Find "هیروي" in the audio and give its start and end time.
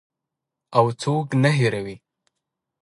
1.59-1.95